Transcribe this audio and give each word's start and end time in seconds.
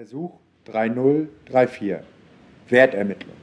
Versuch 0.00 0.30
3034 0.64 1.96
Wertermittlung. 2.70 3.36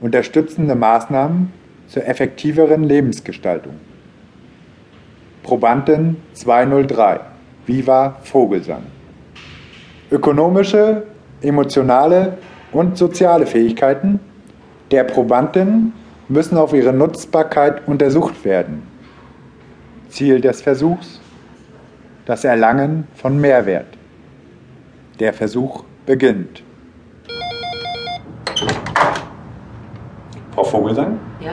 Unterstützende 0.00 0.76
Maßnahmen 0.76 1.52
zur 1.88 2.06
effektiveren 2.06 2.84
Lebensgestaltung. 2.84 3.74
Probandin 5.42 6.18
203 6.34 7.18
Viva 7.66 8.16
Vogelsang. 8.22 8.84
Ökonomische, 10.12 11.02
emotionale 11.42 12.38
und 12.70 12.96
soziale 12.96 13.44
Fähigkeiten 13.44 14.20
der 14.92 15.02
Probandin 15.02 15.92
müssen 16.28 16.58
auf 16.58 16.74
ihre 16.74 16.92
Nutzbarkeit 16.92 17.88
untersucht 17.88 18.44
werden. 18.44 18.86
Ziel 20.10 20.40
des 20.40 20.62
Versuchs 20.62 21.20
das 22.24 22.44
Erlangen 22.44 23.08
von 23.16 23.40
Mehrwert. 23.40 23.95
Der 25.18 25.32
Versuch 25.32 25.84
beginnt. 26.04 26.62
Frau 30.54 30.62
Vogelsang? 30.64 31.18
Ja. 31.40 31.52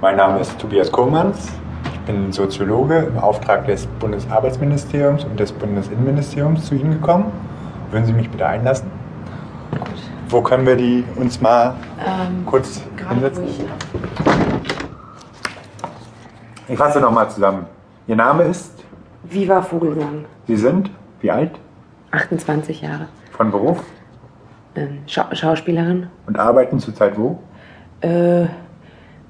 Mein 0.00 0.16
Name 0.16 0.40
ist 0.40 0.58
Tobias 0.58 0.90
Kohlmanns. 0.90 1.52
Ich 1.92 2.00
bin 2.00 2.32
Soziologe 2.32 2.96
im 2.98 3.18
Auftrag 3.18 3.66
des 3.66 3.86
Bundesarbeitsministeriums 3.86 5.24
und 5.24 5.38
des 5.38 5.52
Bundesinnenministeriums 5.52 6.66
zu 6.66 6.74
Ihnen 6.74 6.92
gekommen. 6.92 7.26
Würden 7.92 8.04
Sie 8.06 8.12
mich 8.12 8.28
bitte 8.30 8.46
einlassen? 8.46 8.90
Wo 10.28 10.40
können 10.42 10.66
wir 10.66 10.74
die 10.76 11.04
uns 11.16 11.40
mal 11.40 11.74
Ähm, 12.04 12.44
kurz 12.46 12.82
hinsetzen? 13.08 13.44
Ich 16.66 16.76
fasse 16.76 17.00
nochmal 17.00 17.30
zusammen. 17.30 17.66
Ihr 18.08 18.16
Name 18.16 18.42
ist, 18.44 18.84
Viva 19.22 19.62
Vogelsang, 19.62 20.24
Sie 20.46 20.56
sind, 20.56 20.90
wie 21.20 21.30
alt? 21.30 21.52
28 22.10 22.82
Jahre. 22.82 23.06
Von 23.32 23.50
Beruf 23.50 23.82
Ähm, 24.74 24.98
Schau 25.06 25.24
Schauspielerin? 25.32 26.06
und 26.26 26.38
arbeiten 26.38 26.78
zurzeit 26.78 27.18
wo? 27.18 27.38
Äh, 28.00 28.46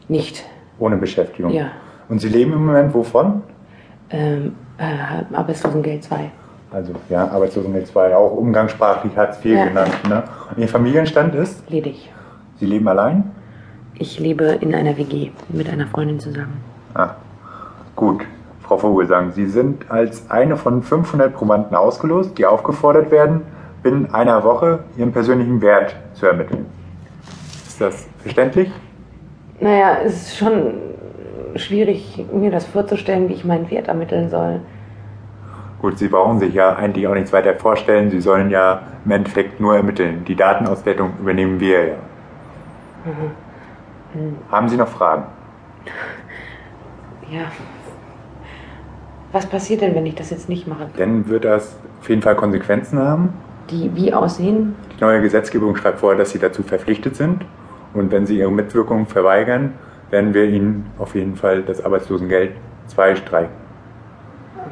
nicht. 0.09 0.45
Ohne 0.79 0.97
Beschäftigung. 0.97 1.53
Ja. 1.53 1.69
Und 2.09 2.21
Sie 2.21 2.29
leben 2.29 2.53
im 2.53 2.67
Moment 2.67 2.93
wovon? 2.95 3.43
Ähm, 4.11 4.55
äh, 4.79 5.35
Arbeitslosengeld 5.35 6.05
2. 6.05 6.31
Also 6.71 6.93
ja, 7.09 7.27
Arbeitslosengeld 7.29 7.87
2, 7.87 8.15
auch 8.17 8.33
umgangssprachlich 8.33 9.17
Hartz 9.17 9.39
IV 9.45 9.57
Ja. 9.57 9.65
genannt. 9.67 10.09
Ne? 10.09 10.23
Und 10.51 10.59
Ihr 10.59 10.69
Familienstand 10.69 11.35
ist? 11.35 11.69
Ledig. 11.71 12.11
Sie 12.59 12.67
leben 12.67 12.87
allein? 12.89 13.31
Ich 13.95 14.19
lebe 14.19 14.45
in 14.61 14.75
einer 14.75 14.97
WG 14.97 15.31
mit 15.49 15.69
einer 15.69 15.87
Freundin 15.87 16.21
zusammen. 16.21 16.59
Ah, 16.95 17.15
gut. 17.97 18.25
Frau 18.69 18.77
Vogelsang, 18.77 19.33
Sie 19.33 19.47
sind 19.47 19.91
als 19.91 20.31
eine 20.31 20.59
von 20.59 20.83
500 20.83 21.35
Probanden 21.35 21.75
ausgelost, 21.75 22.37
die 22.37 22.45
aufgefordert 22.45 23.11
werden, 23.11 23.41
binnen 23.83 24.13
einer 24.13 24.45
Woche 24.45 24.81
Ihren 24.99 25.11
persönlichen 25.11 25.63
Wert 25.63 25.97
zu 26.13 26.27
ermitteln. 26.27 26.67
Ist 27.67 27.81
das 27.81 28.07
verständlich? 28.19 28.71
Naja, 29.59 29.97
es 30.05 30.29
ist 30.29 30.37
schon 30.37 30.75
schwierig, 31.57 32.27
mir 32.31 32.51
das 32.51 32.67
vorzustellen, 32.67 33.31
wie 33.31 33.33
ich 33.33 33.45
meinen 33.45 33.71
Wert 33.71 33.89
ermitteln 33.89 34.29
soll. 34.29 34.61
Gut, 35.81 35.99
Sie 35.99 36.09
brauchen 36.09 36.39
sich 36.39 36.53
ja 36.53 36.75
eigentlich 36.75 37.07
auch 37.07 37.15
nichts 37.15 37.33
weiter 37.33 37.55
vorstellen. 37.55 38.11
Sie 38.11 38.21
sollen 38.21 38.51
ja 38.51 38.83
im 39.05 39.11
Endeffekt 39.13 39.61
nur 39.61 39.77
ermitteln. 39.77 40.25
Die 40.27 40.35
Datenauswertung 40.35 41.13
übernehmen 41.21 41.59
wir 41.59 41.87
ja. 41.87 41.95
Haben 44.51 44.69
Sie 44.69 44.77
noch 44.77 44.89
Fragen? 44.89 45.25
Ja. 47.31 47.45
Was 49.33 49.47
passiert 49.47 49.83
denn, 49.83 49.95
wenn 49.95 50.07
ich 50.07 50.15
das 50.15 50.31
jetzt 50.31 50.49
nicht 50.49 50.67
mache? 50.67 50.89
Dann 50.97 51.29
wird 51.29 51.45
das 51.45 51.77
auf 52.01 52.09
jeden 52.09 52.23
Fall 52.23 52.35
Konsequenzen 52.35 52.99
haben. 52.99 53.35
Die 53.71 53.95
wie 53.95 54.13
aussehen? 54.15 54.75
Die 54.97 55.05
neue 55.05 55.21
Gesetzgebung 55.21 55.77
schreibt 55.77 56.01
vor, 56.01 56.15
dass 56.15 56.31
Sie 56.31 56.39
dazu 56.39 56.63
verpflichtet 56.63 57.17
sind. 57.17 57.45
Und 57.93 58.11
wenn 58.11 58.25
Sie 58.27 58.39
Ihre 58.39 58.51
Mitwirkung 58.51 59.07
verweigern, 59.07 59.75
werden 60.11 60.33
wir 60.33 60.45
Ihnen 60.45 60.87
auf 60.99 61.15
jeden 61.15 61.37
Fall 61.37 61.63
das 61.63 61.85
Arbeitslosengeld 61.85 62.53
2 62.87 63.17
streichen. 63.17 63.53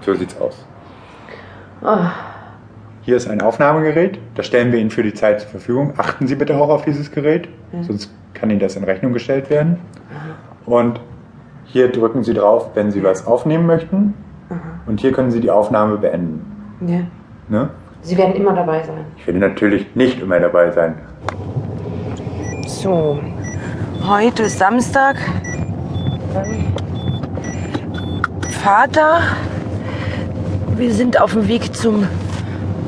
So 0.00 0.14
sieht's 0.14 0.38
aus. 0.40 0.66
Oh, 1.82 2.06
Hier 3.02 3.16
ist 3.16 3.28
ein 3.28 3.40
Aufnahmegerät, 3.40 4.18
das 4.34 4.46
stellen 4.46 4.72
wir 4.72 4.80
Ihnen 4.80 4.90
für 4.90 5.02
die 5.02 5.14
Zeit 5.14 5.40
zur 5.40 5.50
Verfügung. 5.50 5.92
Achten 5.96 6.26
Sie 6.26 6.34
bitte 6.34 6.56
auch 6.56 6.70
auf 6.70 6.84
dieses 6.84 7.12
Gerät, 7.12 7.48
sonst 7.82 8.10
kann 8.34 8.50
Ihnen 8.50 8.58
das 8.58 8.76
in 8.76 8.84
Rechnung 8.84 9.12
gestellt 9.12 9.48
werden. 9.48 9.78
Und 10.64 11.00
hier 11.64 11.92
drücken 11.92 12.24
Sie 12.24 12.34
drauf, 12.34 12.70
wenn 12.74 12.90
Sie 12.90 13.04
was 13.04 13.26
aufnehmen 13.26 13.66
möchten. 13.66 14.14
Und 14.86 15.00
hier 15.00 15.12
können 15.12 15.30
Sie 15.30 15.40
die 15.40 15.50
Aufnahme 15.50 15.96
beenden. 15.98 16.44
ja. 16.86 17.00
Ne? 17.48 17.70
Sie 18.02 18.16
werden 18.16 18.34
immer 18.36 18.52
dabei 18.52 18.84
sein. 18.84 19.04
Ich 19.16 19.26
werde 19.26 19.40
natürlich 19.40 19.96
nicht 19.96 20.20
immer 20.20 20.38
dabei 20.38 20.70
sein. 20.70 20.94
So, 22.66 23.18
heute 24.06 24.44
ist 24.44 24.58
Samstag. 24.58 25.16
Vater, 28.62 29.20
wir 30.76 30.92
sind 30.92 31.20
auf 31.20 31.32
dem 31.32 31.48
Weg 31.48 31.74
zum. 31.74 32.06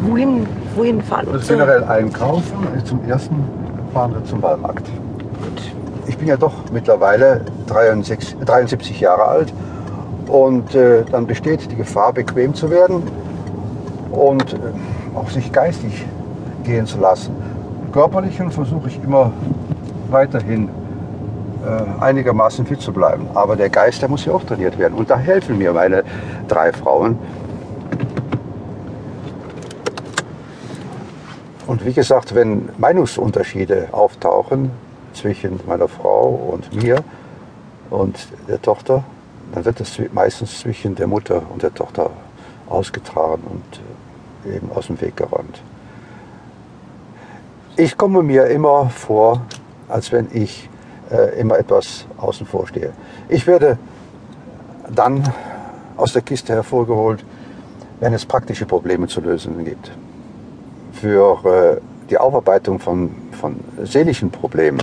Wohin, 0.02 0.46
wohin 0.76 1.02
fahren 1.02 1.26
wir? 1.26 1.34
Also 1.34 1.52
generell 1.52 1.82
einkaufen. 1.84 2.66
Zum 2.84 3.04
ersten 3.08 3.44
fahren 3.92 4.14
wir 4.14 4.24
zum 4.24 4.40
Ballmarkt. 4.40 4.86
Gut. 4.86 5.62
Ich 6.06 6.16
bin 6.16 6.28
ja 6.28 6.36
doch 6.36 6.54
mittlerweile 6.72 7.40
63, 7.66 8.36
73 8.44 9.00
Jahre 9.00 9.24
alt 9.24 9.52
und 10.28 10.74
äh, 10.74 11.04
dann 11.10 11.26
besteht 11.26 11.70
die 11.70 11.76
Gefahr, 11.76 12.12
bequem 12.12 12.54
zu 12.54 12.70
werden 12.70 13.02
und 14.10 14.52
äh, 14.52 14.56
auch 15.14 15.30
sich 15.30 15.50
geistig 15.52 16.06
gehen 16.64 16.86
zu 16.86 16.98
lassen. 16.98 17.34
Körperlichen 17.92 18.50
versuche 18.50 18.88
ich 18.88 19.02
immer 19.02 19.32
weiterhin 20.10 20.68
äh, 21.64 22.02
einigermaßen 22.02 22.66
fit 22.66 22.80
zu 22.80 22.92
bleiben. 22.92 23.26
Aber 23.34 23.56
der 23.56 23.70
Geist, 23.70 24.02
der 24.02 24.08
muss 24.08 24.24
ja 24.24 24.32
auch 24.32 24.44
trainiert 24.44 24.78
werden. 24.78 24.94
Und 24.94 25.10
da 25.10 25.18
helfen 25.18 25.58
mir 25.58 25.72
meine 25.72 26.04
drei 26.46 26.72
Frauen. 26.72 27.18
Und 31.66 31.84
wie 31.84 31.92
gesagt, 31.92 32.34
wenn 32.34 32.68
Meinungsunterschiede 32.78 33.88
auftauchen 33.92 34.70
zwischen 35.12 35.60
meiner 35.66 35.88
Frau 35.88 36.28
und 36.52 36.72
mir 36.74 37.02
und 37.90 38.28
der 38.48 38.60
Tochter, 38.62 39.04
dann 39.52 39.64
wird 39.64 39.80
es 39.80 40.00
meistens 40.12 40.60
zwischen 40.60 40.94
der 40.94 41.06
Mutter 41.06 41.42
und 41.52 41.62
der 41.62 41.74
Tochter 41.74 42.10
ausgetragen 42.68 43.42
und 43.44 44.50
äh, 44.50 44.56
eben 44.56 44.70
aus 44.72 44.86
dem 44.88 45.00
Weg 45.00 45.16
geräumt. 45.16 45.62
Ich 47.76 47.96
komme 47.96 48.22
mir 48.22 48.46
immer 48.46 48.90
vor, 48.90 49.42
als 49.88 50.12
wenn 50.12 50.28
ich 50.32 50.68
äh, 51.10 51.38
immer 51.40 51.58
etwas 51.58 52.06
außen 52.18 52.46
vor 52.46 52.66
stehe. 52.66 52.92
Ich 53.28 53.46
werde 53.46 53.78
dann 54.94 55.32
aus 55.96 56.12
der 56.12 56.22
Kiste 56.22 56.52
hervorgeholt, 56.52 57.24
wenn 58.00 58.12
es 58.12 58.26
praktische 58.26 58.66
Probleme 58.66 59.06
zu 59.06 59.20
lösen 59.20 59.64
gibt 59.64 59.90
für 60.92 61.44
äh, 61.44 61.80
die 62.10 62.18
Aufarbeitung 62.18 62.78
von, 62.78 63.10
von 63.32 63.56
seelischen 63.84 64.30
Problemen, 64.30 64.82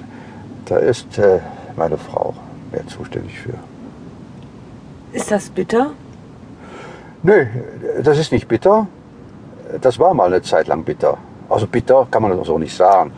da 0.65 0.77
ist 0.77 1.17
äh, 1.17 1.39
meine 1.75 1.97
Frau 1.97 2.33
mehr 2.71 2.85
zuständig 2.87 3.39
für. 3.39 3.53
Ist 5.15 5.31
das 5.31 5.49
bitter? 5.49 5.91
Nö, 7.23 7.45
das 8.03 8.17
ist 8.17 8.31
nicht 8.31 8.47
bitter. 8.47 8.87
Das 9.81 9.97
war 9.97 10.13
mal 10.13 10.27
eine 10.27 10.41
Zeit 10.41 10.67
lang 10.67 10.83
bitter. 10.83 11.17
Also 11.49 11.67
bitter 11.67 12.05
kann 12.11 12.21
man 12.21 12.43
so 12.43 12.57
nicht 12.57 12.75
sagen. 12.75 13.11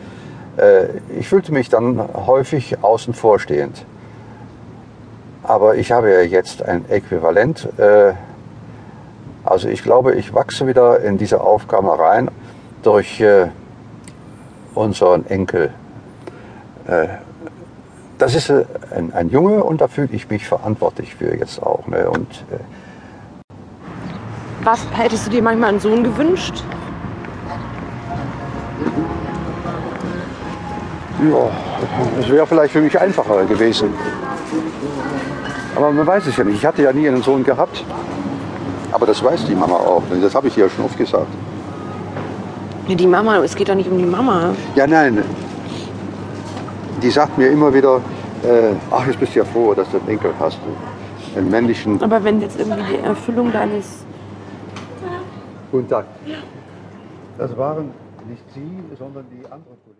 Äh, 0.56 0.86
Ich 1.18 1.28
fühlte 1.28 1.52
mich 1.52 1.68
dann 1.68 2.00
häufig 2.26 2.82
außen 2.82 3.14
vor 3.14 3.38
stehend. 3.40 3.84
Aber 5.42 5.76
ich 5.76 5.90
habe 5.90 6.10
ja 6.12 6.20
jetzt 6.20 6.62
ein 6.62 6.84
Äquivalent. 6.88 7.68
äh, 7.78 8.12
Also 9.44 9.68
ich 9.68 9.82
glaube, 9.82 10.14
ich 10.14 10.32
wachse 10.34 10.66
wieder 10.66 11.00
in 11.00 11.18
diese 11.18 11.40
Aufgabe 11.40 11.98
rein 11.98 12.30
durch 12.82 13.20
äh, 13.20 13.48
unseren 14.74 15.26
Enkel. 15.26 15.70
Das 18.18 18.34
ist 18.34 18.50
äh, 18.50 18.64
ein, 18.94 19.12
ein 19.14 19.30
Junge 19.30 19.62
und 19.62 19.80
da 19.80 19.88
fühle 19.88 20.08
ich 20.12 20.28
mich 20.28 20.46
verantwortlich 20.46 21.14
für 21.14 21.36
jetzt 21.36 21.62
auch. 21.62 21.86
Ne? 21.86 22.10
Und 22.10 22.28
äh, 22.50 22.58
Was 24.64 24.80
hättest 24.92 25.26
du 25.26 25.30
dir 25.30 25.42
manchmal 25.42 25.70
einen 25.70 25.80
Sohn 25.80 26.02
gewünscht? 26.02 26.64
Ja, 31.30 31.50
das 32.16 32.28
wäre 32.28 32.46
vielleicht 32.46 32.72
für 32.72 32.80
mich 32.80 32.98
einfacher 32.98 33.44
gewesen. 33.44 33.92
Aber 35.74 35.90
man 35.90 36.06
weiß 36.06 36.26
es 36.26 36.36
ja 36.36 36.44
nicht. 36.44 36.56
Ich 36.56 36.66
hatte 36.66 36.82
ja 36.82 36.92
nie 36.92 37.08
einen 37.08 37.22
Sohn 37.22 37.44
gehabt. 37.44 37.84
Aber 38.92 39.06
das 39.06 39.22
weiß 39.22 39.46
die 39.46 39.54
Mama 39.54 39.74
auch. 39.74 40.02
Das 40.20 40.34
habe 40.34 40.48
ich 40.48 40.56
ihr 40.56 40.68
schon 40.70 40.84
oft 40.84 40.96
gesagt. 40.96 41.26
Ja, 42.88 42.94
die 42.94 43.06
Mama, 43.06 43.38
es 43.44 43.54
geht 43.54 43.68
doch 43.68 43.74
nicht 43.74 43.90
um 43.90 43.98
die 43.98 44.04
Mama. 44.04 44.54
Ja, 44.74 44.86
nein. 44.86 45.22
Die 47.02 47.10
sagt 47.10 47.38
mir 47.38 47.48
immer 47.50 47.72
wieder, 47.72 48.00
äh, 48.42 48.74
ach, 48.90 49.06
jetzt 49.06 49.20
bist 49.20 49.34
du 49.34 49.38
ja 49.40 49.44
froh, 49.44 49.72
dass 49.74 49.88
du 49.90 49.98
einen 49.98 50.08
Enkel 50.08 50.32
hast. 50.38 50.58
Einen 51.36 51.50
männlichen. 51.50 52.02
Aber 52.02 52.22
wenn 52.24 52.40
jetzt 52.40 52.58
irgendwie 52.58 52.96
die 52.96 53.04
Erfüllung 53.04 53.52
deines. 53.52 54.04
Guten 55.70 55.88
Tag. 55.88 56.06
Das 57.36 57.56
waren 57.56 57.90
Nicht 58.28 58.42
Sie, 58.52 58.96
sondern 58.98 59.24
die 59.30 59.44
anderen 59.44 59.78
Kollegen. 59.82 59.88